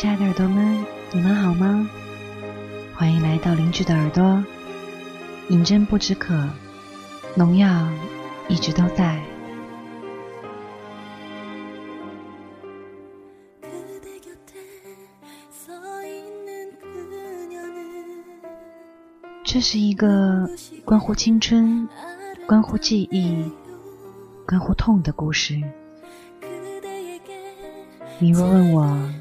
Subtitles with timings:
[0.00, 1.86] 亲爱的耳朵们，你们好吗？
[2.94, 4.42] 欢迎来到邻居的耳朵。
[5.50, 6.48] 饮鸩不止渴，
[7.36, 7.86] 农药
[8.48, 9.22] 一直都在。
[19.44, 20.48] 这是一个
[20.82, 21.86] 关乎青春、
[22.46, 23.52] 关乎记忆、
[24.46, 25.60] 关乎痛的故事。
[28.18, 29.12] 你若问我，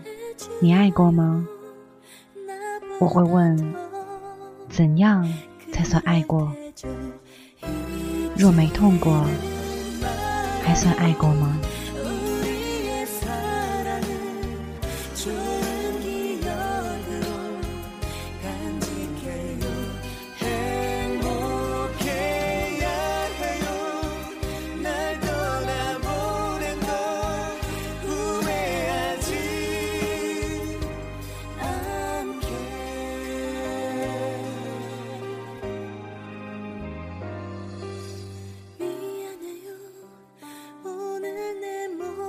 [0.61, 1.45] 你爱过吗？
[2.99, 3.73] 我会问，
[4.70, 5.27] 怎样
[5.71, 6.52] 才算爱过？
[8.38, 9.25] 若没痛过，
[10.63, 11.59] 还算爱过吗？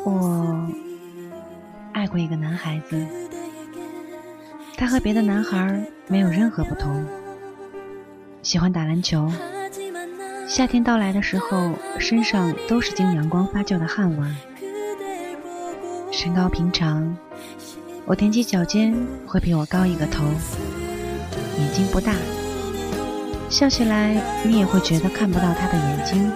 [0.05, 0.67] 我
[1.93, 3.07] 爱过一个男孩子，
[4.77, 7.05] 他和别的男孩没有任何不同，
[8.43, 9.31] 喜欢打篮球。
[10.47, 14.27] 夏天到来的时候，身上都是经阳光发酵的汗味。
[16.11, 17.17] 身高平常，
[18.07, 18.95] 我踮起脚尖
[19.27, 20.25] 会比我高一个头。
[21.59, 22.15] 眼睛不大，
[23.51, 24.15] 笑起来
[24.45, 26.33] 你也会觉得看不到他的眼睛。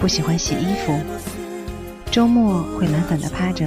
[0.00, 1.00] 不喜欢洗衣服。
[2.14, 3.66] 周末会懒散的趴着，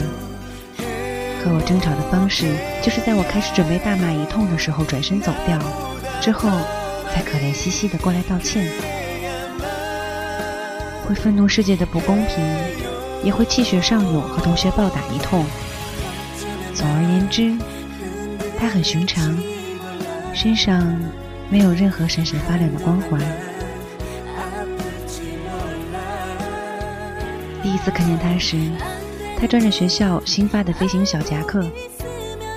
[1.44, 5.60] 和我争吵的方式就是在我开始准备大骂一通的时候转身走掉，
[6.22, 6.50] 之后
[7.12, 8.66] 才可怜兮兮的过来道歉。
[11.06, 12.42] 会愤怒世界的不公平，
[13.22, 15.44] 也会气血上涌和同学暴打一通。
[16.74, 17.54] 总而言之，
[18.58, 19.38] 他很寻常，
[20.34, 20.98] 身上
[21.50, 23.20] 没有任何闪闪发亮的光环。
[27.68, 28.56] 第一次看见他时，
[29.38, 31.70] 他穿着学校新发的飞行小夹克，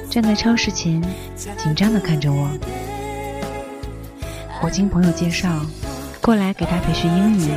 [0.09, 1.03] 站在超市前，
[1.35, 2.49] 紧张地看着我。
[4.63, 5.67] 我经朋友介绍
[6.21, 7.51] 过来给他培训英语，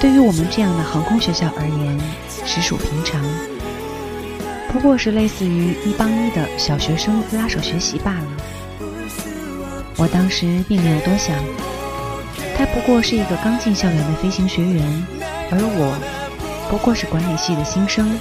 [0.00, 1.98] 对于我们这样的航空学校而言，
[2.46, 3.20] 实属平常，
[4.72, 8.26] 不过是类似于一帮一的小学生拉手学习罢了。
[9.96, 11.36] 我当时并没有多想，
[12.56, 15.06] 他不过是一个刚进校园的飞行学员，
[15.50, 16.25] 而我。
[16.68, 18.18] 不过是管理系的新生，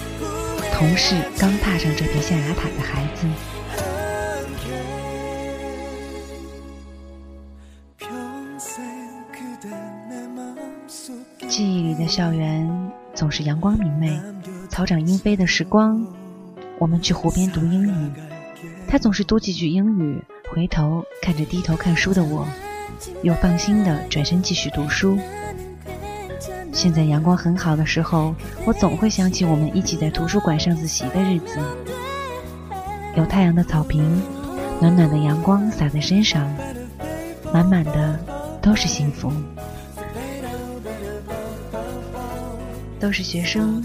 [0.74, 3.28] 同是刚踏上这片象牙塔的孩子。
[11.48, 14.20] 记忆里的校园总是阳光明媚，
[14.70, 16.06] 草长莺飞的时光。
[16.78, 18.12] 我们去湖边读英语，
[18.88, 22.46] 他总是读几句英语，回头看着低头看书的我，
[23.24, 25.18] 又放心的转身继续读书。
[26.76, 31.58] 现在阳光很好的时候，我总会想起我们一起在图书馆上自习的日子。
[33.16, 34.22] 有太阳的草坪，
[34.82, 36.54] 暖暖的阳光洒在身上，
[37.54, 38.20] 满满的
[38.62, 39.32] 都是幸福。
[43.00, 43.82] 都是学生，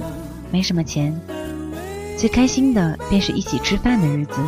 [0.51, 1.19] 没什么钱，
[2.19, 4.41] 最开心的便是一起吃饭的日子，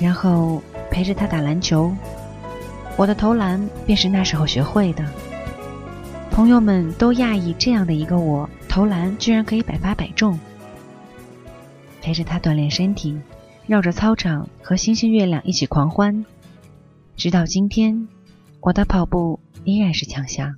[0.00, 1.94] 然后陪着他打篮球。
[2.96, 5.04] 我的投篮便是那时候学会的。
[6.30, 10.38] 朋友们都讶异，这样的一个我投篮居然可以百发百中。
[12.00, 13.20] 陪着他锻炼身体，
[13.66, 16.24] 绕着操场和星星月亮一起狂欢，
[17.14, 18.08] 直到今天，
[18.60, 20.54] 我的跑步依然是强项。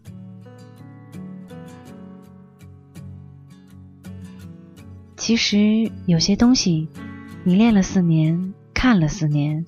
[5.17, 6.89] 其实有些东西，
[7.43, 9.65] 你练了四年，看了四年，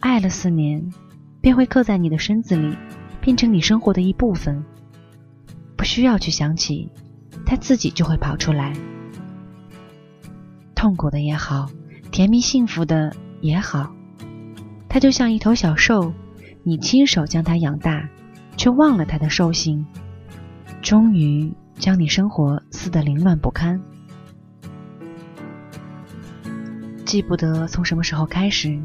[0.00, 0.92] 爱了四年，
[1.40, 2.76] 便会刻在你的身子里，
[3.20, 4.64] 变成你生活的一部分。
[5.82, 6.88] 不需要去想起，
[7.44, 8.72] 它自己就会跑出来。
[10.76, 11.68] 痛苦的也好，
[12.12, 13.92] 甜蜜幸福的也好，
[14.88, 16.14] 它就像一头小兽，
[16.62, 18.08] 你亲手将它养大，
[18.56, 19.84] 却忘了它的兽性，
[20.80, 23.82] 终于将你生活撕得凌乱不堪。
[27.04, 28.80] 记不得从什么时候开始，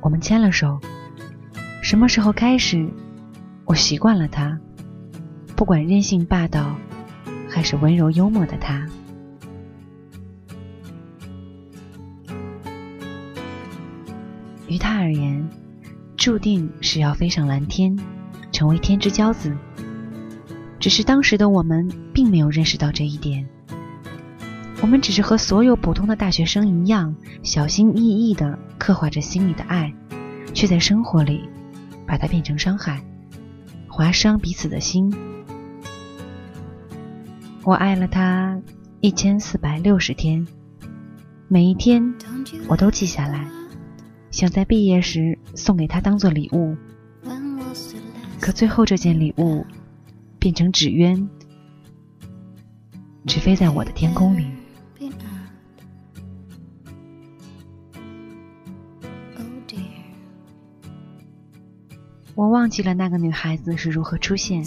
[0.00, 0.78] 我们牵了手，
[1.82, 2.88] 什么时候开始，
[3.64, 4.56] 我习惯了它。
[5.62, 6.74] 不管任性霸道，
[7.48, 8.84] 还是温柔幽默的他，
[14.66, 15.48] 于他而言，
[16.16, 17.96] 注定是要飞上蓝天，
[18.50, 19.56] 成为天之骄子。
[20.80, 23.48] 只是当时的我们并没有认识到这一点。
[24.80, 27.14] 我们只是和所有普通的大学生一样，
[27.44, 29.94] 小心翼翼地刻画着心里的爱，
[30.52, 31.48] 却在生活里
[32.04, 33.00] 把它变成伤害，
[33.86, 35.08] 划伤彼此的心。
[37.64, 38.60] 我爱了他
[39.00, 40.44] 一千四百六十天，
[41.46, 42.02] 每一天
[42.66, 43.48] 我都记下来，
[44.32, 46.76] 想在毕业时送给他当做礼物。
[48.40, 49.64] 可最后这件礼物
[50.40, 51.28] 变成纸鸢，
[53.26, 54.46] 只飞在我的天空里。
[62.34, 64.64] 我忘记了那个女孩子是如何出现，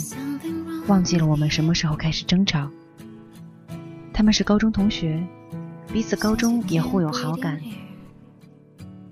[0.88, 2.72] 忘记了我们什么时候开始争吵。
[4.16, 5.22] 他们是高中同学，
[5.92, 7.60] 彼此高中也互有好感。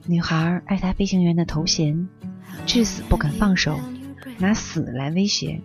[0.06, 2.08] 女孩爱他飞行员的头衔，
[2.66, 3.78] 至死不肯放手，
[4.38, 5.60] 拿死来威胁。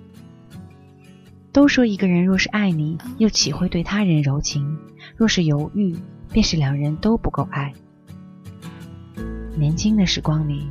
[1.53, 4.77] 都说一个人若是爱你，又岂会对他人柔情？
[5.17, 5.97] 若是犹豫，
[6.33, 7.73] 便是两人都不够爱。
[9.57, 10.69] 年轻的时光里，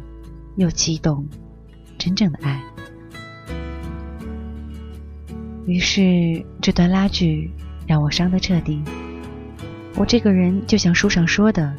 [0.57, 1.25] 又激动
[1.97, 2.61] 真正的爱。
[5.65, 7.49] 于是这段拉锯。
[7.87, 8.83] 让我伤得彻底。
[9.95, 11.73] 我这个人就像书上说的，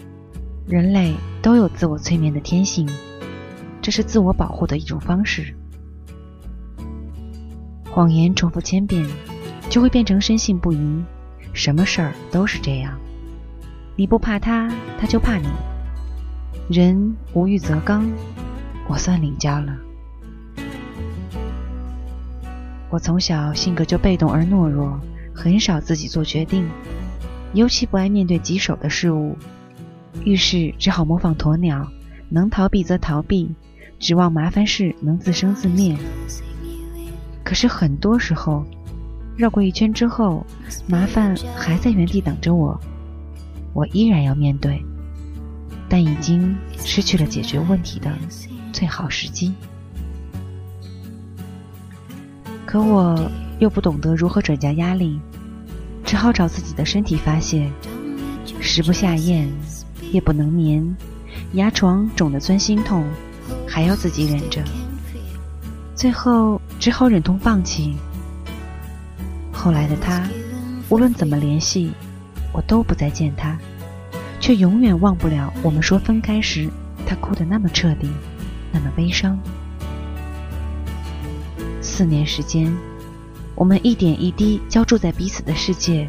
[0.66, 2.88] 人类都有自我催眠的天性，
[3.80, 5.54] 这是自我保护的一种方式。
[7.90, 9.06] 谎言重复千遍，
[9.68, 11.04] 就会变成深信不疑。
[11.52, 12.98] 什么事儿都是这样，
[13.96, 14.68] 你不怕他，
[14.98, 15.48] 他就怕你。
[16.68, 18.08] 人无欲则刚，
[18.88, 19.76] 我算领教了。
[22.90, 24.98] 我从小性格就被动而懦弱。
[25.38, 26.68] 很少自己做决定，
[27.54, 29.38] 尤其不爱面对棘手的事物，
[30.24, 31.88] 遇事只好模仿鸵鸟，
[32.28, 33.48] 能逃避则逃避，
[34.00, 35.96] 指望麻烦事能自生自灭。
[37.44, 38.66] 可是很多时候，
[39.36, 40.44] 绕过一圈之后，
[40.88, 42.78] 麻烦还在原地等着我，
[43.72, 44.84] 我依然要面对，
[45.88, 48.12] 但已经失去了解决问题的
[48.72, 49.54] 最好时机。
[52.68, 53.18] 可我。
[53.58, 55.18] 又不懂得如何转嫁压力，
[56.04, 57.68] 只好找自己的身体发泄。
[58.60, 59.50] 食不下咽，
[60.12, 60.96] 夜不能眠，
[61.54, 63.04] 牙床肿得钻心痛，
[63.66, 64.62] 还要自己忍着。
[65.96, 67.96] 最后只好忍痛放弃。
[69.52, 70.22] 后来的他，
[70.88, 71.90] 无论怎么联系，
[72.52, 73.58] 我都不再见他，
[74.38, 76.70] 却永远忘不了我们说分开时，
[77.04, 78.08] 他哭得那么彻底，
[78.70, 79.36] 那么悲伤。
[81.80, 82.74] 四年时间。
[83.54, 86.08] 我们一点一滴浇筑在彼此的世界，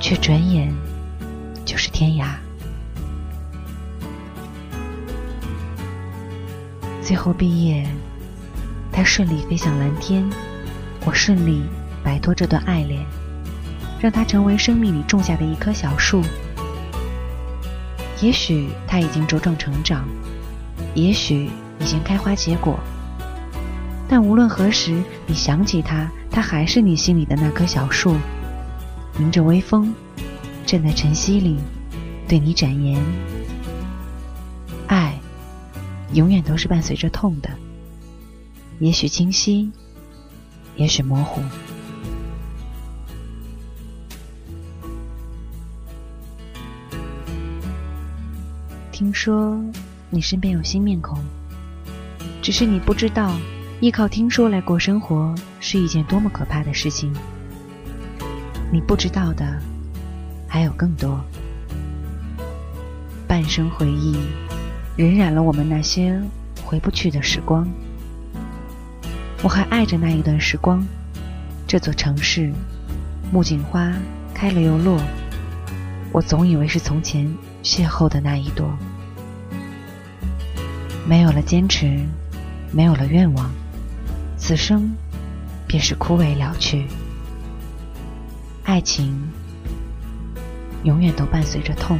[0.00, 0.74] 却转眼
[1.64, 2.34] 就是天涯。
[7.02, 7.86] 最后毕业，
[8.90, 10.26] 他顺利飞向蓝天，
[11.04, 11.62] 我顺利
[12.02, 13.04] 摆脱这段爱恋，
[14.00, 16.22] 让他成为生命里种下的一棵小树。
[18.22, 20.08] 也许他已经茁壮成长，
[20.94, 22.80] 也许已经开花结果，
[24.08, 26.10] 但无论何时，你想起他。
[26.30, 28.14] 它还是你心里的那棵小树，
[29.18, 29.92] 迎着微风，
[30.64, 31.58] 站在晨曦里，
[32.28, 33.02] 对你展颜。
[34.86, 35.18] 爱，
[36.12, 37.50] 永远都是伴随着痛的，
[38.78, 39.72] 也许清晰，
[40.76, 41.42] 也许模糊。
[48.92, 49.60] 听说
[50.10, 51.18] 你身边有新面孔，
[52.40, 53.36] 只是你不知道。
[53.80, 57.12] 依靠听说来过生活是一件多么可怕的事情！
[58.72, 59.56] 你不知道的
[60.48, 61.24] 还有更多。
[63.28, 64.16] 半生回忆，
[64.96, 66.20] 荏染了我们那些
[66.64, 67.68] 回不去的时光。
[69.44, 70.84] 我还爱着那一段时光，
[71.64, 72.52] 这座城市，
[73.30, 73.92] 木槿花
[74.34, 75.00] 开了又落。
[76.10, 77.32] 我总以为是从前
[77.62, 78.76] 邂逅的那一朵。
[81.06, 81.96] 没有了坚持，
[82.72, 83.48] 没有了愿望。
[84.38, 84.96] 此生
[85.66, 86.86] 便是枯萎了去，
[88.64, 89.28] 爱情
[90.84, 91.98] 永远都伴随着痛。